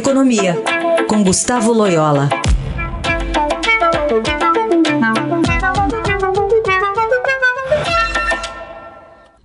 Economia, 0.00 0.54
com 1.06 1.22
Gustavo 1.22 1.74
Loyola. 1.74 2.30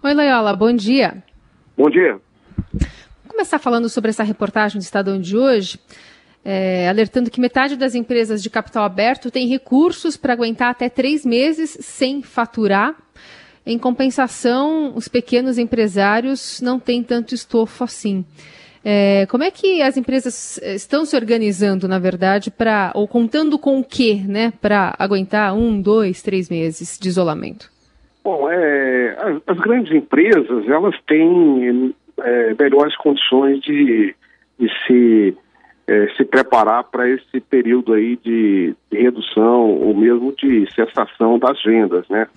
Oi, 0.02 0.14
Loyola, 0.14 0.56
bom 0.56 0.74
dia. 0.74 1.22
Bom 1.78 1.90
dia. 1.90 2.22
Vou 2.72 3.32
começar 3.32 3.60
falando 3.60 3.90
sobre 3.90 4.12
essa 4.12 4.24
reportagem 4.24 4.80
do 4.80 4.82
Estadão 4.82 5.20
de 5.20 5.36
hoje, 5.36 5.78
é, 6.46 6.88
alertando 6.88 7.30
que 7.30 7.42
metade 7.42 7.76
das 7.76 7.94
empresas 7.94 8.42
de 8.42 8.50
capital 8.50 8.86
aberto 8.86 9.30
tem 9.30 9.50
recursos 9.50 10.16
para 10.16 10.32
aguentar 10.32 10.70
até 10.70 10.88
três 10.88 11.26
meses 11.26 11.78
sem 11.82 12.22
faturar. 12.22 12.96
Em 13.66 13.78
compensação, 13.78 14.94
os 14.96 15.10
pequenos 15.10 15.58
empresários 15.58 16.62
não 16.62 16.80
têm 16.80 17.04
tanto 17.04 17.36
estofo 17.36 17.84
assim. 17.84 18.24
É, 18.88 19.26
como 19.26 19.44
é 19.44 19.50
que 19.50 19.82
as 19.82 19.98
empresas 19.98 20.60
eh, 20.62 20.76
estão 20.76 21.06
se 21.06 21.16
organizando, 21.16 21.88
na 21.88 21.98
verdade, 21.98 22.52
para 22.52 22.92
ou 22.94 23.08
contando 23.08 23.58
com 23.58 23.80
o 23.80 23.84
quê, 23.84 24.22
né, 24.28 24.54
para 24.62 24.94
aguentar 25.00 25.56
um, 25.56 25.82
dois, 25.82 26.22
três 26.22 26.52
meses 26.52 27.00
de 27.00 27.08
isolamento? 27.08 27.72
Bom, 28.24 28.48
é, 28.48 29.18
as, 29.20 29.42
as 29.48 29.58
grandes 29.58 29.92
empresas 29.92 30.70
elas 30.70 30.96
têm 31.08 31.96
é, 32.20 32.54
melhores 32.54 32.96
condições 32.98 33.60
de, 33.62 34.14
de 34.60 34.70
se 34.86 35.36
é, 35.88 36.08
se 36.16 36.24
preparar 36.24 36.84
para 36.84 37.10
esse 37.10 37.40
período 37.42 37.94
aí 37.94 38.18
de, 38.18 38.76
de, 38.92 39.02
redução 39.02 39.70
ou 39.82 39.96
mesmo 39.96 40.32
de 40.36 40.72
cessação 40.74 41.40
das 41.40 41.62
vendas, 41.64 42.08
né? 42.08 42.28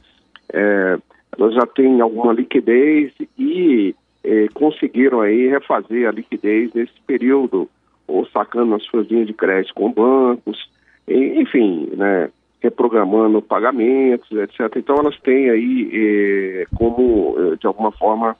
É, 0.52 0.98
elas 1.38 1.54
já 1.54 1.66
têm 1.66 2.00
alguma 2.00 2.32
liquidez 2.32 3.12
e 3.38 3.94
eh, 4.28 4.48
conseguiram 4.52 5.20
aí 5.20 5.48
refazer 5.48 6.08
a 6.08 6.12
liquidez 6.12 6.72
nesse 6.74 7.00
período, 7.06 7.68
ou 8.06 8.26
sacando 8.26 8.74
as 8.74 8.84
suas 8.84 9.08
linhas 9.08 9.26
de 9.26 9.32
crédito 9.32 9.74
com 9.74 9.92
bancos, 9.92 10.70
e, 11.06 11.40
enfim, 11.40 11.90
né, 11.96 12.30
reprogramando 12.60 13.40
pagamentos, 13.40 14.30
etc. 14.30 14.76
Então 14.76 14.96
elas 14.96 15.18
têm 15.20 15.48
aí 15.50 15.90
eh, 15.92 16.66
como, 16.76 17.36
eh, 17.38 17.56
de 17.56 17.66
alguma 17.66 17.92
forma, 17.92 18.36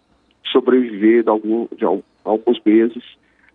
sobreviver 0.52 1.22
de, 1.22 1.30
algum, 1.30 1.66
de 1.76 1.84
alguns 1.84 2.60
meses 2.64 3.02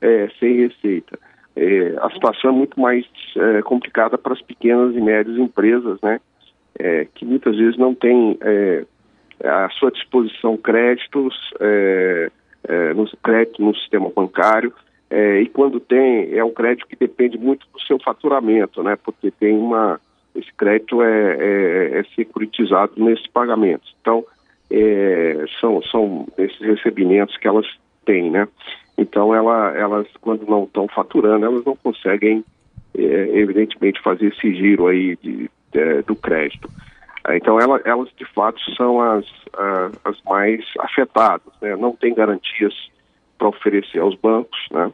eh, 0.02 0.30
sem 0.40 0.68
receita. 0.68 1.18
Eh, 1.56 1.96
a 2.02 2.10
situação 2.10 2.50
é 2.50 2.54
muito 2.54 2.80
mais 2.80 3.06
eh, 3.38 3.62
complicada 3.62 4.18
para 4.18 4.34
as 4.34 4.42
pequenas 4.42 4.96
e 4.96 5.02
médias 5.02 5.38
empresas, 5.38 6.00
né? 6.02 6.20
que 7.14 7.24
muitas 7.24 7.56
vezes 7.56 7.78
não 7.78 7.94
têm 7.94 8.36
à 9.44 9.70
sua 9.72 9.92
disposição 9.92 10.58
créditos, 10.58 11.36
é, 11.60 12.32
é, 12.68 12.94
no 12.94 13.06
crédito 13.18 13.62
no 13.62 13.76
sistema 13.76 14.10
bancário, 14.10 14.74
é, 15.10 15.42
e 15.42 15.48
quando 15.48 15.80
tem, 15.80 16.36
é 16.36 16.44
um 16.44 16.52
crédito 16.52 16.88
que 16.88 16.96
depende 16.96 17.38
muito 17.38 17.68
do 17.72 17.80
seu 17.82 18.00
faturamento, 18.00 18.82
né? 18.82 18.96
Porque 18.96 19.30
tem 19.30 19.56
uma. 19.56 20.02
Esse 20.34 20.52
crédito 20.54 21.04
é, 21.04 21.38
é, 21.40 22.00
é 22.00 22.04
securitizado 22.16 22.94
nesses 22.98 23.28
pagamentos. 23.28 23.96
Então, 24.02 24.26
é, 24.72 25.46
são, 25.62 25.84
são 25.84 26.28
esses 26.36 26.60
recebimentos 26.60 27.38
que 27.38 27.48
elas 27.48 27.68
têm, 28.04 28.32
né? 28.32 28.48
Então, 28.98 29.36
ela, 29.36 29.72
elas, 29.78 30.08
quando 30.20 30.48
não 30.48 30.64
estão 30.64 30.88
faturando, 30.88 31.46
elas 31.46 31.64
não 31.64 31.76
conseguem, 31.76 32.44
é, 32.98 33.30
evidentemente, 33.38 34.02
fazer 34.02 34.34
esse 34.34 34.56
giro 34.56 34.88
aí 34.88 35.16
de, 35.22 35.48
de, 35.72 36.02
do 36.08 36.16
crédito. 36.16 36.68
Então, 37.30 37.60
ela, 37.60 37.82
elas 37.86 38.10
de 38.18 38.26
fato 38.34 38.60
são 38.76 39.00
as, 39.00 39.26
as 40.04 40.22
mais 40.24 40.64
afetadas, 40.80 41.54
né? 41.62 41.76
não 41.76 41.96
tem 41.96 42.14
garantias 42.14 42.74
para 43.38 43.48
oferecer 43.48 44.00
aos 44.00 44.16
bancos, 44.16 44.60
né? 44.72 44.92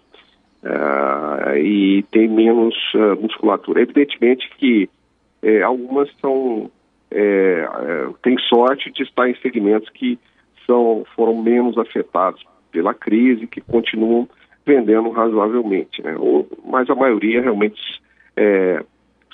Uh, 0.62 1.56
e 1.56 2.04
tem 2.12 2.28
menos 2.28 2.76
uh, 2.94 3.16
musculatura. 3.22 3.82
Evidentemente 3.82 4.50
que 4.58 4.90
eh, 5.42 5.62
algumas 5.62 6.10
são 6.20 6.70
eh, 7.12 7.66
têm 8.22 8.38
sorte 8.40 8.92
de 8.92 9.04
estar 9.04 9.30
em 9.30 9.36
segmentos 9.36 9.90
que 9.90 10.20
são, 10.66 11.06
foram 11.16 11.42
menos 11.42 11.78
afetados 11.78 12.46
pela 12.72 12.94
crise, 12.94 13.48
que 13.48 13.62
continuam 13.62 14.28
vendendo 14.66 15.10
razoavelmente, 15.12 16.02
né? 16.04 16.16
Ou, 16.18 16.46
mas 16.66 16.90
a 16.90 16.96
maioria 16.96 17.42
realmente 17.42 17.80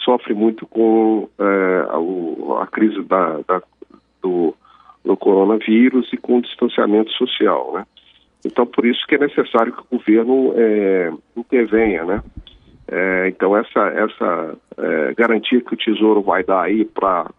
sofre 0.05 0.35
muito 0.35 0.67
com 0.67 1.27
é, 1.39 2.61
a, 2.61 2.67
crise 2.67 3.01
da, 3.03 3.39
da, 3.47 3.61
do, 4.21 4.55
do, 5.03 5.17
coronavírus 5.17 6.07
e 6.13 6.17
com 6.17 6.37
o 6.37 6.41
distanciamento 6.41 7.11
social, 7.13 7.73
né? 7.73 7.85
Então, 8.45 8.65
por 8.65 8.85
isso 8.85 9.05
que 9.07 9.15
é 9.15 9.17
necessário 9.17 9.73
que 9.73 9.81
o 9.81 9.97
governo 9.97 10.53
é, 10.55 11.11
intervenha, 11.35 12.05
né? 12.05 12.23
É, 12.87 13.27
então, 13.29 13.57
essa, 13.57 13.87
essa 13.87 14.55
é, 14.77 15.13
garantia 15.15 15.59
que 15.59 15.73
o 15.73 15.77
Tesouro 15.77 16.21
vai 16.21 16.43
dar 16.43 16.61
aí 16.61 16.85
para 16.85 17.31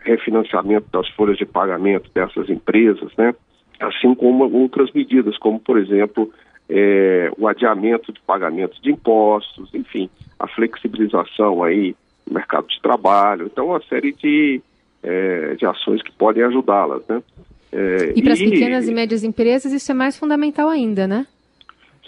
refinanciamento 0.00 0.88
das 0.92 1.08
folhas 1.10 1.38
de 1.38 1.46
pagamento 1.46 2.10
dessas 2.12 2.50
empresas, 2.50 3.12
né? 3.16 3.32
Assim 3.78 4.12
como 4.16 4.52
outras 4.52 4.90
medidas, 4.92 5.38
como, 5.38 5.60
por 5.60 5.78
exemplo, 5.78 6.32
o 7.36 7.46
adiamento 7.46 8.12
de 8.12 8.20
pagamentos 8.20 8.80
de 8.80 8.90
impostos, 8.90 9.68
enfim, 9.74 10.08
a 10.42 10.48
flexibilização 10.48 11.62
aí 11.62 11.94
do 12.26 12.34
mercado 12.34 12.66
de 12.66 12.80
trabalho. 12.82 13.46
Então, 13.46 13.68
uma 13.68 13.80
série 13.82 14.12
de, 14.12 14.60
é, 15.02 15.54
de 15.54 15.64
ações 15.64 16.02
que 16.02 16.10
podem 16.12 16.42
ajudá-las, 16.42 17.06
né? 17.06 17.22
É, 17.70 18.12
e 18.14 18.22
para 18.22 18.34
as 18.34 18.38
pequenas 18.38 18.86
e 18.86 18.92
médias 18.92 19.24
empresas 19.24 19.72
isso 19.72 19.90
é 19.90 19.94
mais 19.94 20.18
fundamental 20.18 20.68
ainda, 20.68 21.06
né? 21.06 21.26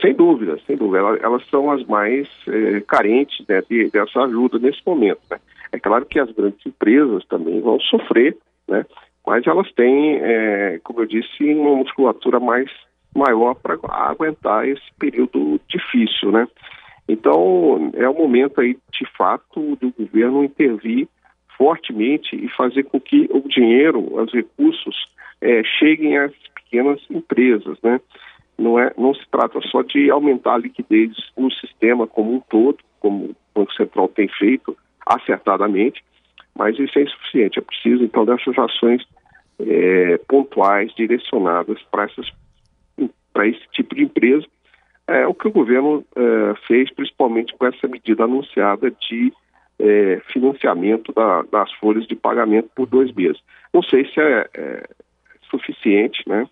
Sem 0.00 0.12
dúvida, 0.12 0.58
sem 0.66 0.76
dúvida. 0.76 0.98
Elas, 0.98 1.22
elas 1.22 1.46
são 1.48 1.70
as 1.70 1.84
mais 1.86 2.28
é, 2.48 2.80
carentes 2.80 3.46
né, 3.48 3.62
de, 3.70 3.88
dessa 3.90 4.20
ajuda 4.24 4.58
nesse 4.58 4.80
momento. 4.84 5.20
Né? 5.30 5.38
É 5.72 5.78
claro 5.78 6.04
que 6.04 6.18
as 6.18 6.30
grandes 6.32 6.66
empresas 6.66 7.24
também 7.26 7.60
vão 7.60 7.78
sofrer, 7.80 8.36
né? 8.68 8.84
mas 9.24 9.46
elas 9.46 9.70
têm, 9.72 10.16
é, 10.20 10.80
como 10.82 11.00
eu 11.00 11.06
disse, 11.06 11.44
uma 11.44 11.76
musculatura 11.76 12.40
mais 12.40 12.68
maior 13.14 13.54
para 13.54 13.78
aguentar 13.88 14.68
esse 14.68 14.82
período 14.98 15.60
difícil, 15.68 16.32
né? 16.32 16.48
Então, 17.08 17.90
é 17.94 18.08
o 18.08 18.14
momento 18.14 18.60
aí, 18.60 18.76
de 18.92 19.06
fato, 19.16 19.76
do 19.76 19.92
governo 19.92 20.44
intervir 20.44 21.08
fortemente 21.56 22.34
e 22.34 22.48
fazer 22.50 22.84
com 22.84 23.00
que 23.00 23.28
o 23.30 23.40
dinheiro, 23.48 24.00
os 24.14 24.32
recursos, 24.32 24.96
é, 25.40 25.62
cheguem 25.78 26.18
às 26.18 26.32
pequenas 26.54 27.00
empresas, 27.10 27.78
né? 27.82 28.00
Não, 28.56 28.78
é, 28.78 28.92
não 28.96 29.14
se 29.14 29.24
trata 29.30 29.60
só 29.70 29.82
de 29.82 30.10
aumentar 30.10 30.54
a 30.54 30.58
liquidez 30.58 31.12
no 31.36 31.50
sistema 31.52 32.06
como 32.06 32.34
um 32.34 32.40
todo, 32.40 32.78
como 33.00 33.26
o 33.26 33.36
Banco 33.54 33.72
Central 33.74 34.08
tem 34.08 34.28
feito 34.28 34.76
acertadamente, 35.06 36.02
mas 36.56 36.78
isso 36.78 36.98
é 36.98 37.02
insuficiente. 37.02 37.58
É 37.58 37.62
preciso, 37.62 38.04
então, 38.04 38.24
dessas 38.24 38.56
ações 38.58 39.04
é, 39.60 40.18
pontuais, 40.28 40.92
direcionadas 40.94 41.80
para 41.90 42.04
essas 42.04 42.32
para 43.32 43.48
esse 43.48 43.60
tipo 43.72 43.94
de 43.96 44.04
empresa. 44.04 44.46
É 45.06 45.26
o 45.26 45.34
que 45.34 45.48
o 45.48 45.52
governo 45.52 46.04
é, 46.16 46.54
fez, 46.66 46.92
principalmente 46.92 47.54
com 47.56 47.66
essa 47.66 47.86
medida 47.86 48.24
anunciada 48.24 48.90
de 48.90 49.32
é, 49.78 50.20
financiamento 50.32 51.12
da, 51.12 51.42
das 51.42 51.72
folhas 51.74 52.06
de 52.06 52.14
pagamento 52.14 52.70
por 52.74 52.86
dois 52.86 53.12
meses. 53.12 53.40
Não 53.72 53.82
sei 53.82 54.06
se 54.06 54.20
é, 54.20 54.48
é 54.54 54.88
suficiente, 55.50 56.22
né? 56.28 56.48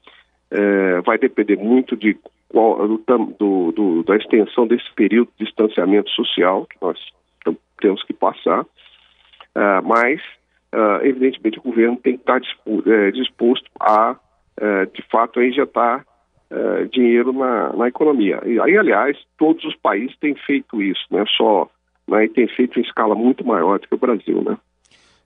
É, 0.50 1.00
vai 1.00 1.16
depender 1.16 1.56
muito 1.56 1.96
de 1.96 2.16
qual, 2.48 2.86
do, 2.86 3.72
do, 3.72 4.02
da 4.02 4.16
extensão 4.16 4.66
desse 4.66 4.92
período 4.94 5.30
de 5.38 5.46
distanciamento 5.46 6.10
social 6.10 6.66
que 6.66 6.76
nós 6.82 6.98
temos 7.80 8.02
que 8.04 8.12
passar, 8.12 8.66
é, 9.54 9.80
mas 9.80 10.20
é, 10.72 11.08
evidentemente 11.08 11.58
o 11.58 11.62
governo 11.62 11.96
tem 11.96 12.19
que 12.19 12.22
estar 12.22 12.40
disposto 13.12 13.64
a, 13.80 14.16
de 14.92 15.02
fato, 15.10 15.40
estar 15.40 16.04
uh, 16.52 16.88
dinheiro 16.88 17.32
na, 17.32 17.72
na 17.72 17.88
economia. 17.88 18.40
E 18.44 18.60
aí, 18.60 18.76
aliás, 18.76 19.16
todos 19.38 19.64
os 19.64 19.75
países 19.76 20.16
têm 20.20 20.34
feito 20.46 20.82
isso, 20.82 21.02
né? 21.10 21.25
Só, 21.37 21.69
né? 22.06 22.26
E 22.26 22.28
tem 22.28 22.46
feito 22.46 22.78
em 22.78 22.82
escala 22.82 23.14
muito 23.14 23.44
maior 23.44 23.78
do 23.78 23.88
que 23.88 23.94
o 23.94 23.99
Brasil, 23.99 24.43
né? 24.43 24.56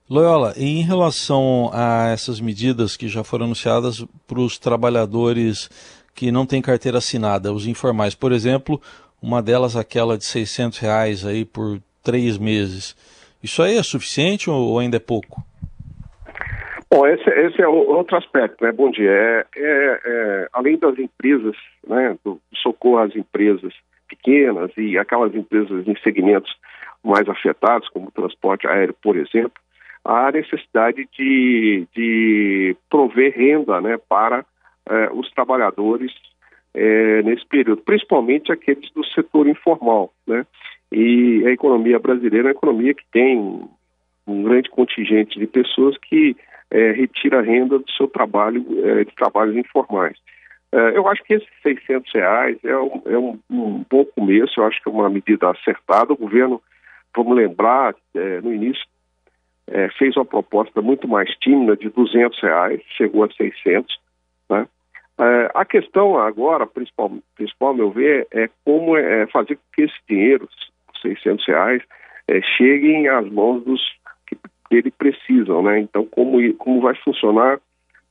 Loyola, 0.09 0.53
em 0.55 0.81
relação 0.81 1.69
a 1.73 2.07
essas 2.07 2.39
medidas 2.39 2.95
que 2.95 3.09
já 3.09 3.25
foram 3.25 3.45
anunciadas 3.45 4.05
para 4.25 4.39
os 4.39 4.57
trabalhadores 4.57 5.69
que 6.15 6.31
não 6.31 6.45
têm 6.45 6.61
carteira 6.61 6.99
assinada, 6.99 7.51
os 7.53 7.67
informais, 7.67 8.15
por 8.15 8.31
exemplo, 8.31 8.81
uma 9.21 9.41
delas 9.41 9.75
aquela 9.75 10.17
de 10.17 10.23
600 10.23 10.79
reais 10.79 11.25
aí 11.25 11.43
por 11.43 11.81
três 12.01 12.37
meses, 12.37 12.95
isso 13.43 13.61
aí 13.61 13.77
é 13.77 13.83
suficiente 13.83 14.49
ou 14.49 14.79
ainda 14.79 14.95
é 14.97 14.99
pouco? 14.99 15.43
Bom, 16.89 17.05
esse, 17.05 17.29
esse, 17.29 17.61
é 17.61 17.67
outro 17.67 18.17
aspecto, 18.17 18.63
né? 18.63 18.71
Bom 18.71 18.89
dia. 18.89 19.11
É, 19.11 19.45
é, 19.55 20.01
é, 20.05 20.47
além 20.53 20.77
das 20.77 20.97
empresas, 20.97 21.55
né, 21.85 22.17
do 22.23 22.39
socorro 22.55 22.99
às 22.99 23.15
empresas 23.15 23.73
pequenas 24.07 24.71
e 24.77 24.97
aquelas 24.97 25.35
empresas 25.35 25.85
em 25.85 25.95
segmentos 25.97 26.55
mais 27.03 27.27
afetados, 27.27 27.89
como 27.89 28.07
o 28.07 28.11
transporte 28.11 28.67
aéreo, 28.67 28.95
por 29.01 29.17
exemplo, 29.17 29.51
há 30.03 30.31
necessidade 30.31 31.07
de, 31.17 31.85
de 31.93 32.75
prover 32.89 33.35
renda 33.35 33.81
né, 33.81 33.97
para 34.07 34.45
é, 34.89 35.09
os 35.11 35.29
trabalhadores 35.31 36.13
é, 36.73 37.21
nesse 37.23 37.45
período, 37.45 37.81
principalmente 37.81 38.51
aqueles 38.51 38.89
do 38.91 39.03
setor 39.07 39.47
informal, 39.47 40.13
né? 40.25 40.45
E 40.91 41.43
a 41.45 41.51
economia 41.51 41.99
brasileira 41.99 42.47
é 42.47 42.51
uma 42.51 42.57
economia 42.57 42.93
que 42.93 43.03
tem 43.11 43.67
um 44.25 44.43
grande 44.43 44.69
contingente 44.69 45.37
de 45.37 45.47
pessoas 45.47 45.97
que 45.97 46.35
é, 46.71 46.91
retira 46.91 47.41
renda 47.41 47.79
do 47.79 47.91
seu 47.91 48.07
trabalho, 48.07 48.65
é, 48.85 49.03
de 49.03 49.15
trabalhos 49.15 49.55
informais. 49.55 50.17
É, 50.71 50.97
eu 50.97 51.07
acho 51.07 51.23
que 51.23 51.33
esses 51.33 51.47
600 51.63 52.11
reais 52.13 52.57
é, 52.63 52.77
um, 52.77 53.01
é 53.05 53.17
um, 53.17 53.39
um, 53.49 53.85
bom 53.89 54.05
começo, 54.05 54.59
eu 54.59 54.65
acho 54.65 54.81
que 54.81 54.89
é 54.89 54.91
uma 54.91 55.09
medida 55.09 55.49
acertada. 55.49 56.13
O 56.13 56.17
governo, 56.17 56.61
vamos 57.15 57.35
lembrar, 57.35 57.95
é, 58.15 58.41
no 58.41 58.53
início 58.53 58.85
é, 59.69 59.89
fez 59.97 60.15
uma 60.15 60.25
proposta 60.25 60.81
muito 60.81 61.07
mais 61.07 61.29
tímida 61.37 61.75
de 61.75 61.89
200 61.89 62.39
reais, 62.41 62.81
chegou 62.97 63.23
a 63.23 63.29
600, 63.29 63.99
né? 64.49 64.67
É, 65.19 65.51
a 65.55 65.65
questão 65.65 66.17
agora, 66.19 66.67
principal, 66.67 67.11
principal, 67.35 67.69
a 67.69 67.73
meu 67.73 67.89
ver, 67.89 68.27
é 68.31 68.49
como 68.63 68.95
é 68.95 69.25
fazer 69.27 69.55
com 69.55 69.61
que 69.73 69.81
esse 69.83 69.95
dinheiro, 70.07 70.47
600 71.01 71.45
reais, 71.47 71.81
é, 72.27 72.39
cheguem 72.41 73.07
às 73.07 73.27
mãos 73.29 73.63
dos 73.63 73.81
que 74.69 74.75
ele 74.75 74.91
precisam, 74.91 75.61
né? 75.61 75.79
Então, 75.79 76.05
como, 76.05 76.53
como 76.55 76.81
vai 76.81 76.95
funcionar 76.95 77.59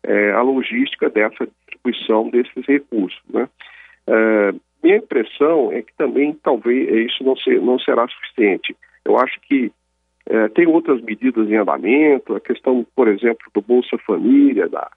é, 0.03 0.33
a 0.33 0.43
logística 0.43 1.11
dessa 1.11 1.47
distribuição 1.47 2.31
desses 2.31 2.67
recursos, 2.67 3.21
né? 3.29 3.49
É, 4.07 4.55
minha 4.83 4.99
impressão 4.99 5.73
é 5.73 5.83
que 5.83 5.93
também 5.97 6.39
talvez 6.43 7.11
isso 7.11 7.25
não, 7.25 7.37
ser, 7.37 7.61
não 7.61 7.79
será 7.79 8.07
suficiente. 8.09 8.77
Eu 9.05 9.19
acho 9.19 9.41
que 9.41 9.73
é, 10.29 10.49
tem 10.49 10.67
outras 10.67 11.01
medidas 11.03 11.49
em 11.49 11.57
andamento, 11.57 12.35
a 12.35 12.41
questão, 12.41 12.87
por 12.95 13.09
exemplo, 13.09 13.47
do 13.55 13.61
Bolsa 13.61 13.97
Família, 14.07 14.69
da, 14.69 14.91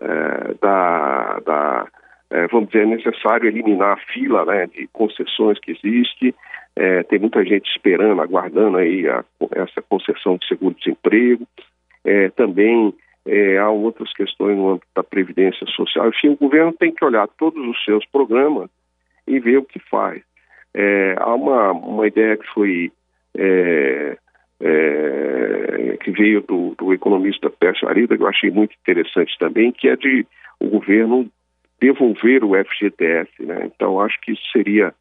é, 0.00 0.54
da, 0.60 1.40
da 1.40 1.88
é, 2.30 2.46
vamos 2.48 2.68
dizer, 2.68 2.82
é 2.82 2.86
necessário 2.86 3.48
eliminar 3.48 3.94
a 3.94 4.12
fila 4.12 4.44
né, 4.44 4.66
de 4.66 4.86
concessões 4.88 5.58
que 5.60 5.72
existe. 5.72 6.34
É, 6.76 7.02
tem 7.04 7.18
muita 7.18 7.42
gente 7.44 7.68
esperando, 7.70 8.20
aguardando 8.20 8.76
aí 8.76 9.08
a, 9.08 9.24
essa 9.52 9.80
concessão 9.82 10.36
de 10.36 10.46
seguro-desemprego. 10.46 11.46
É, 12.04 12.28
também 12.30 12.94
há 13.60 13.68
outras 13.68 14.10
questões 14.14 14.56
no 14.56 14.70
âmbito 14.70 14.86
da 14.96 15.02
Previdência 15.02 15.66
Social. 15.66 16.08
Enfim, 16.08 16.28
o 16.30 16.36
governo 16.36 16.72
tem 16.72 16.90
que 16.90 17.04
olhar 17.04 17.28
todos 17.36 17.62
os 17.68 17.84
seus 17.84 18.06
programas 18.06 18.70
e 19.26 19.38
ver 19.38 19.58
o 19.58 19.64
que 19.64 19.78
faz. 19.90 20.22
Há 21.18 21.34
uma, 21.34 21.72
uma 21.72 22.06
ideia 22.06 22.38
que 22.38 22.46
foi 22.54 22.90
que 26.02 26.10
veio 26.10 26.40
do, 26.40 26.74
do 26.78 26.94
economista 26.94 27.50
Pércio 27.50 27.86
Arida, 27.86 28.16
que 28.16 28.22
eu 28.22 28.28
achei 28.28 28.50
muito 28.50 28.74
interessante 28.80 29.36
também, 29.38 29.72
que 29.72 29.88
é 29.88 29.96
de 29.96 30.26
o 30.58 30.68
governo 30.68 31.30
devolver 31.80 32.44
o 32.44 32.52
FGTS. 32.54 33.30
Né? 33.40 33.70
Então, 33.74 34.00
acho 34.00 34.20
que 34.20 34.32
isso 34.32 34.42
seria, 34.52 34.94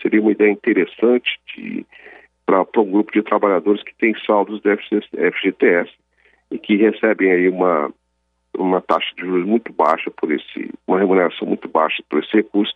seria 0.00 0.20
uma 0.20 0.32
ideia 0.32 0.50
interessante 0.50 1.38
para 2.46 2.64
um 2.80 2.90
grupo 2.90 3.12
de 3.12 3.22
trabalhadores 3.22 3.82
que 3.82 3.94
tem 3.96 4.14
saldos 4.26 4.60
do 4.60 4.70
FGTS 4.70 5.90
e 6.50 6.58
que 6.58 6.76
recebem 6.76 7.30
aí 7.30 7.48
uma, 7.48 7.92
uma 8.56 8.80
taxa 8.80 9.12
de 9.16 9.22
juros 9.22 9.46
muito 9.46 9.72
baixa 9.72 10.10
por 10.10 10.30
esse, 10.30 10.70
uma 10.86 10.98
remuneração 10.98 11.48
muito 11.48 11.68
baixa 11.68 12.02
por 12.08 12.22
esse 12.22 12.32
recurso, 12.32 12.72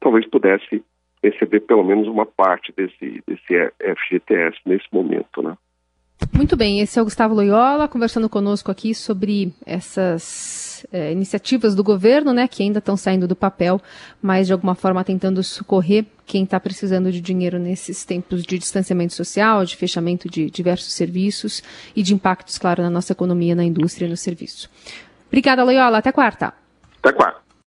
talvez 0.00 0.26
pudesse 0.26 0.82
receber 1.22 1.60
pelo 1.60 1.84
menos 1.84 2.08
uma 2.08 2.26
parte 2.26 2.72
desse, 2.76 3.22
desse 3.26 3.72
FGTS 3.78 4.58
nesse 4.66 4.86
momento, 4.92 5.40
né? 5.40 5.56
Muito 6.30 6.56
bem, 6.56 6.80
esse 6.80 6.98
é 6.98 7.02
o 7.02 7.04
Gustavo 7.04 7.34
Loyola 7.34 7.88
conversando 7.88 8.28
conosco 8.28 8.70
aqui 8.70 8.94
sobre 8.94 9.52
essas 9.64 10.86
é, 10.92 11.12
iniciativas 11.12 11.74
do 11.74 11.82
governo, 11.82 12.32
né, 12.32 12.46
que 12.48 12.62
ainda 12.62 12.78
estão 12.78 12.96
saindo 12.96 13.26
do 13.26 13.36
papel, 13.36 13.80
mas 14.20 14.46
de 14.46 14.52
alguma 14.52 14.74
forma 14.74 15.04
tentando 15.04 15.42
socorrer 15.42 16.04
quem 16.26 16.44
está 16.44 16.58
precisando 16.58 17.12
de 17.12 17.20
dinheiro 17.20 17.58
nesses 17.58 18.04
tempos 18.04 18.42
de 18.42 18.58
distanciamento 18.58 19.12
social, 19.12 19.64
de 19.64 19.76
fechamento 19.76 20.28
de 20.28 20.50
diversos 20.50 20.92
serviços 20.92 21.62
e 21.94 22.02
de 22.02 22.14
impactos, 22.14 22.58
claro, 22.58 22.82
na 22.82 22.90
nossa 22.90 23.12
economia, 23.12 23.54
na 23.54 23.64
indústria 23.64 24.06
e 24.06 24.08
no 24.08 24.16
serviço. 24.16 24.70
Obrigada, 25.28 25.64
Loyola. 25.64 25.98
Até 25.98 26.12
quarta. 26.12 26.54
Até 26.98 27.12
quarta. 27.12 27.40